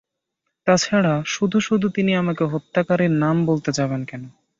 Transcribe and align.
তা 0.67 0.73
ছাড়া 0.77 1.13
শুধু-শুধু 1.25 1.87
তিনি 1.89 2.11
আমাকে 2.15 2.43
হত্যাকারীর 2.45 3.13
নাম 3.23 3.35
বলতে 3.45 3.69
যাবেন 3.71 4.01
কোন? 4.05 4.21